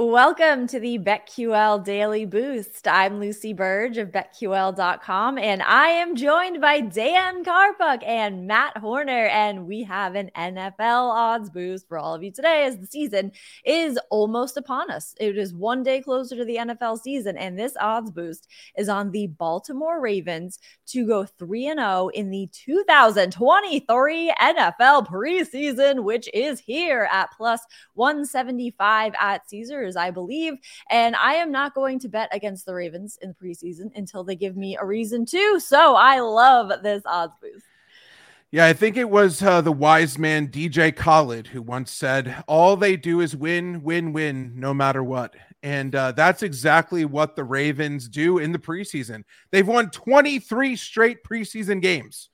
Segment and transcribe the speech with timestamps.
[0.00, 2.86] Welcome to the BetQL Daily Boost.
[2.86, 9.26] I'm Lucy Burge of BetQL.com, and I am joined by Dan Karpuk and Matt Horner.
[9.26, 13.32] And we have an NFL odds boost for all of you today as the season
[13.64, 15.16] is almost upon us.
[15.18, 18.46] It is one day closer to the NFL season, and this odds boost
[18.76, 20.60] is on the Baltimore Ravens
[20.90, 27.62] to go 3 0 in the 2023 NFL preseason, which is here at plus
[27.94, 29.87] 175 at Caesars.
[29.96, 30.54] I believe.
[30.90, 34.36] And I am not going to bet against the Ravens in the preseason until they
[34.36, 35.60] give me a reason to.
[35.60, 37.64] So I love this odds boost.
[38.50, 42.76] Yeah, I think it was uh, the wise man DJ Khaled who once said, All
[42.76, 45.34] they do is win, win, win, no matter what.
[45.62, 49.24] And uh, that's exactly what the Ravens do in the preseason.
[49.50, 52.30] They've won 23 straight preseason games,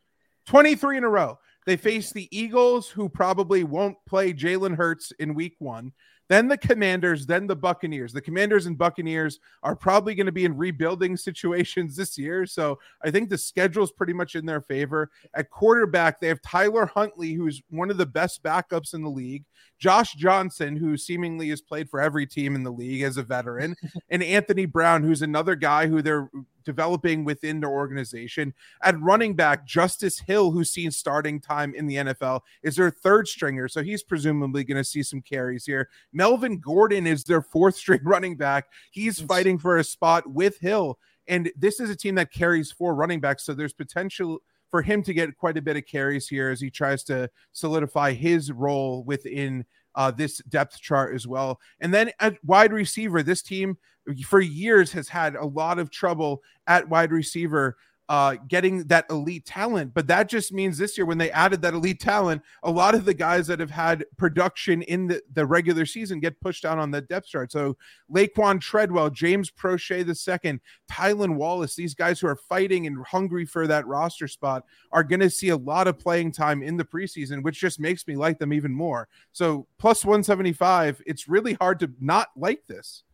[0.46, 1.38] 23 in a row.
[1.66, 5.92] They face the Eagles, who probably won't play Jalen Hurts in week one
[6.28, 8.12] then the Commanders, then the Buccaneers.
[8.12, 12.46] The Commanders and Buccaneers are probably going to be in rebuilding situations this year.
[12.46, 15.10] So I think the schedule is pretty much in their favor.
[15.34, 19.44] At quarterback, they have Tyler Huntley, who's one of the best backups in the league,
[19.78, 23.76] Josh Johnson, who seemingly has played for every team in the league as a veteran,
[24.08, 26.30] and Anthony Brown, who's another guy who they're
[26.64, 28.54] developing within their organization.
[28.82, 33.28] At running back, Justice Hill, who's seen starting time in the NFL, is their third
[33.28, 33.68] stringer.
[33.68, 35.88] So he's presumably going to see some carries here.
[36.12, 38.66] Melvin Gordon is their fourth string running back.
[38.90, 40.98] He's fighting for a spot with Hill.
[41.26, 43.44] And this is a team that carries four running backs.
[43.44, 46.70] So there's potential for him to get quite a bit of carries here as he
[46.70, 51.60] tries to solidify his role within uh, this depth chart as well.
[51.80, 53.78] And then at wide receiver, this team
[54.24, 57.76] for years has had a lot of trouble at wide receiver
[58.08, 59.94] uh, getting that elite talent.
[59.94, 63.04] But that just means this year, when they added that elite talent, a lot of
[63.04, 66.90] the guys that have had production in the, the regular season get pushed out on
[66.90, 67.50] the depth chart.
[67.50, 67.76] So
[68.12, 70.60] Laquan Treadwell, James Proche the second,
[70.90, 75.20] Tylan Wallace, these guys who are fighting and hungry for that roster spot are going
[75.20, 78.38] to see a lot of playing time in the preseason, which just makes me like
[78.38, 79.08] them even more.
[79.32, 83.04] So plus 175, it's really hard to not like this.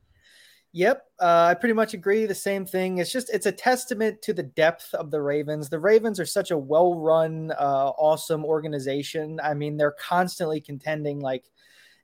[0.73, 2.27] Yep, uh, I pretty much agree.
[2.27, 2.99] The same thing.
[2.99, 5.69] It's just it's a testament to the depth of the Ravens.
[5.69, 9.41] The Ravens are such a well-run, uh, awesome organization.
[9.43, 11.19] I mean, they're constantly contending.
[11.21, 11.51] Like,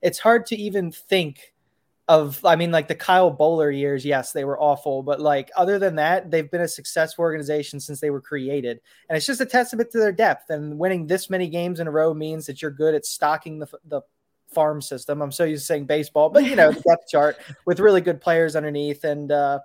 [0.01, 1.53] it's hard to even think
[2.09, 2.43] of.
[2.43, 4.05] I mean, like the Kyle Boller years.
[4.05, 8.01] Yes, they were awful, but like other than that, they've been a successful organization since
[8.01, 8.81] they were created.
[9.09, 10.49] And it's just a testament to their depth.
[10.49, 13.67] And winning this many games in a row means that you're good at stocking the
[13.85, 14.01] the
[14.53, 15.21] farm system.
[15.21, 18.21] I'm so used to saying baseball, but you know, the depth chart with really good
[18.21, 19.03] players underneath.
[19.03, 19.59] And uh,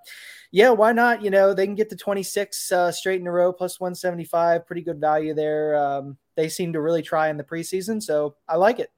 [0.50, 1.22] yeah, why not?
[1.22, 4.66] You know, they can get to 26 uh, straight in a row plus 175.
[4.66, 5.76] Pretty good value there.
[5.76, 8.02] Um, they seem to really try in the preseason.
[8.02, 8.90] So I like it.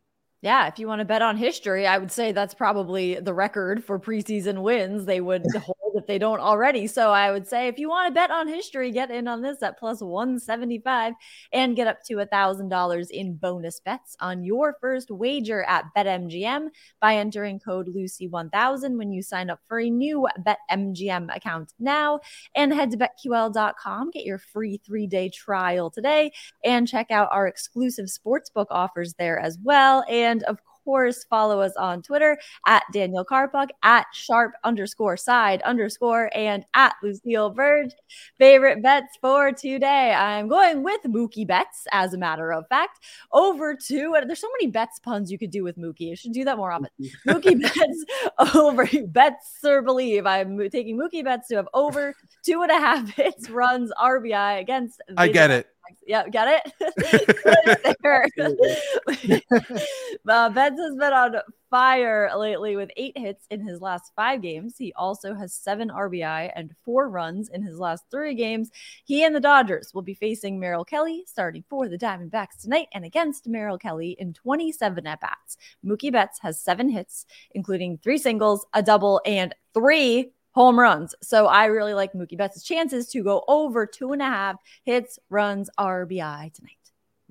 [0.45, 3.83] Yeah, if you want to bet on history, I would say that's probably the record
[3.83, 5.07] for preseason wins.
[5.07, 6.87] They would hold if they don't already.
[6.87, 9.63] So I would say if you want to bet on history, get in on this
[9.63, 11.15] at plus 175
[11.53, 16.69] and get up to a $1,000 in bonus bets on your first wager at BetMGM
[17.01, 22.21] by entering code Lucy1000 when you sign up for a new BetMGM account now.
[22.55, 26.33] And head to BetQL.com, get your free three day trial today,
[26.65, 30.05] and check out our exclusive sportsbook offers there as well.
[30.09, 35.63] And of course, course, follow us on Twitter at Daniel Karpuk, at sharp underscore side
[35.63, 37.93] underscore, and at Lucille Burge.
[38.39, 40.13] Favorite bets for today?
[40.13, 43.01] I'm going with Mookie Betts, as a matter of fact,
[43.33, 44.15] over two.
[44.27, 46.01] There's so many bets puns you could do with Mookie.
[46.01, 46.89] You should do that more often.
[47.27, 50.27] Mookie Bets over bets or believe.
[50.27, 52.15] I'm taking Mookie Betts to have over
[52.45, 55.01] two and a half hits, runs, RBI against.
[55.17, 55.67] I get it.
[56.07, 56.63] Yeah, get it?
[60.29, 61.37] uh, has been on
[61.71, 64.77] fire lately with eight hits in his last five games.
[64.79, 68.71] He also has seven RBI and four runs in his last three games.
[69.05, 73.05] He and the Dodgers will be facing Merrill Kelly starting for the Diamondbacks tonight and
[73.05, 75.57] against Merrill Kelly in 27 at bats.
[75.85, 81.15] Mookie Betts has seven hits, including three singles, a double, and three home runs.
[81.23, 85.19] So I really like Mookie Betts' chances to go over two and a half hits,
[85.29, 86.84] runs, RBI tonight.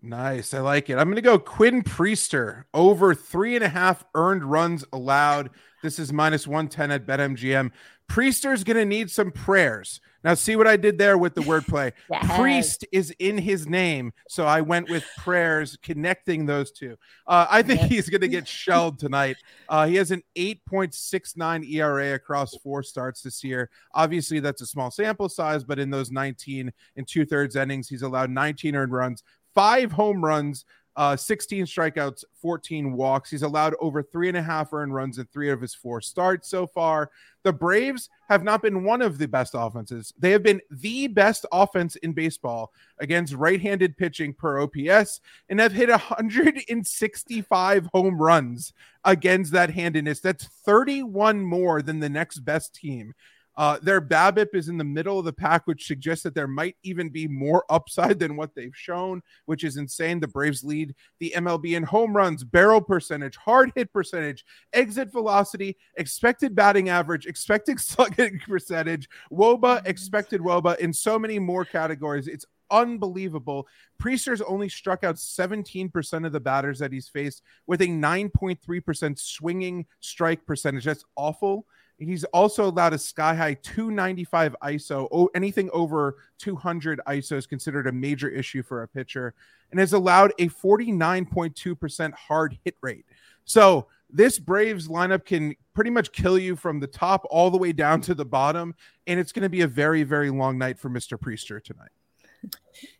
[0.05, 0.53] Nice.
[0.53, 0.97] I like it.
[0.97, 5.49] I'm going to go Quinn Priester over three and a half earned runs allowed.
[5.81, 7.71] This is minus 110 at BetMGM.
[8.11, 10.01] Priester's going to need some prayers.
[10.21, 11.93] Now, see what I did there with the wordplay.
[12.09, 12.37] yes.
[12.37, 14.11] Priest is in his name.
[14.27, 16.97] So I went with prayers, connecting those two.
[17.25, 19.37] Uh, I think he's going to get shelled tonight.
[19.69, 23.69] Uh, he has an 8.69 ERA across four starts this year.
[23.93, 28.01] Obviously, that's a small sample size, but in those 19 and two thirds innings, he's
[28.01, 29.23] allowed 19 earned runs,
[29.53, 30.65] five home runs,
[30.95, 33.31] uh, 16 strikeouts, 14 walks.
[33.31, 36.49] He's allowed over three and a half earned runs in three of his four starts
[36.49, 37.09] so far.
[37.43, 40.13] The Braves have not been one of the best offenses.
[40.17, 45.19] They have been the best offense in baseball against right handed pitching per OPS
[45.49, 48.71] and have hit 165 home runs
[49.03, 50.19] against that handedness.
[50.19, 53.13] That's 31 more than the next best team.
[53.55, 56.75] Uh, their BABIP is in the middle of the pack, which suggests that there might
[56.83, 60.19] even be more upside than what they've shown, which is insane.
[60.19, 65.77] The Braves lead the MLB in home runs, barrel percentage, hard hit percentage, exit velocity,
[65.97, 72.27] expected batting average, expected slugging percentage, WOBA, expected WOBA, in so many more categories.
[72.27, 73.67] It's unbelievable.
[74.01, 79.85] Priester's only struck out 17% of the batters that he's faced with a 9.3% swinging
[79.99, 80.85] strike percentage.
[80.85, 81.67] That's awful.
[82.03, 85.07] He's also allowed a sky high 295 ISO.
[85.11, 89.33] Oh, anything over 200 ISO is considered a major issue for a pitcher,
[89.71, 93.05] and has allowed a 49.2% hard hit rate.
[93.45, 97.73] So this Braves lineup can pretty much kill you from the top all the way
[97.73, 98.75] down to the bottom,
[99.07, 101.17] and it's going to be a very, very long night for Mr.
[101.17, 101.89] Priester tonight.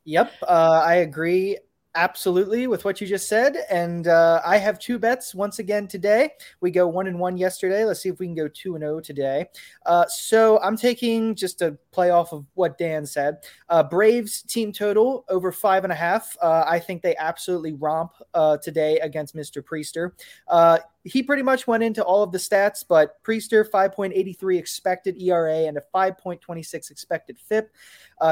[0.05, 1.57] Yep, uh, I agree
[1.95, 3.57] absolutely with what you just said.
[3.69, 6.31] And uh, I have two bets once again today.
[6.61, 7.85] We go one and one yesterday.
[7.85, 9.45] Let's see if we can go two and oh today.
[9.85, 13.37] Uh, so I'm taking just to play off of what Dan said.
[13.69, 16.35] Uh, Braves team total over five and a half.
[16.41, 19.63] Uh, I think they absolutely romp uh, today against Mr.
[19.63, 20.11] Priester.
[20.47, 25.67] Uh, he pretty much went into all of the stats, but Priester 5.83 expected ERA
[25.67, 27.69] and a 5.26 expected FIP.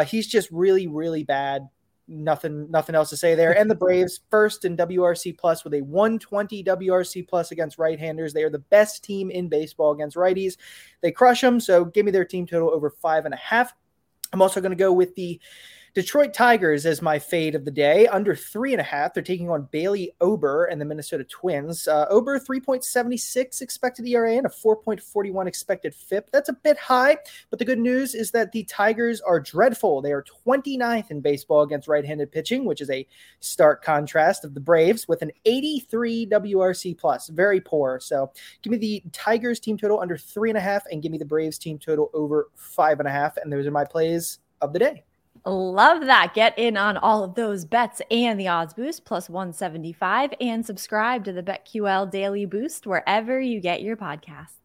[0.07, 1.67] he's just really, really bad
[2.11, 3.57] nothing nothing else to say there.
[3.57, 8.33] And the Braves first in WRC plus with a 120 WRC plus against right-handers.
[8.33, 10.57] They are the best team in baseball against righties.
[11.01, 11.59] They crush them.
[11.59, 13.73] So give me their team total over five and a half.
[14.33, 15.39] I'm also going to go with the
[15.93, 19.13] Detroit Tigers as my fade of the day, under three and a half.
[19.13, 21.85] They're taking on Bailey Ober and the Minnesota Twins.
[21.85, 26.29] Uh, Ober, 3.76 expected ERA and a 4.41 expected FIP.
[26.31, 27.17] That's a bit high,
[27.49, 30.01] but the good news is that the Tigers are dreadful.
[30.01, 33.05] They are 29th in baseball against right handed pitching, which is a
[33.41, 37.27] stark contrast of the Braves with an 83 WRC plus.
[37.27, 37.99] Very poor.
[37.99, 41.17] So give me the Tigers team total under three and a half and give me
[41.17, 43.35] the Braves team total over five and a half.
[43.35, 45.03] And those are my plays of the day.
[45.43, 46.33] Love that.
[46.35, 51.25] Get in on all of those bets and the odds boost plus 175 and subscribe
[51.25, 54.60] to the BetQL Daily Boost wherever you get your podcasts.